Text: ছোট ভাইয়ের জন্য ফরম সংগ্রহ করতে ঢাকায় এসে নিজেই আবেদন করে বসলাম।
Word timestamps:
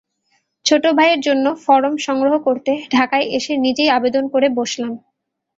ছোট 0.65 0.83
ভাইয়ের 0.97 1.21
জন্য 1.21 1.45
ফরম 1.65 1.93
সংগ্রহ 2.05 2.33
করতে 2.47 2.71
ঢাকায় 2.91 3.27
এসে 3.37 3.53
নিজেই 3.57 3.89
আবেদন 3.89 4.23
করে 4.27 4.47
বসলাম। 4.59 4.93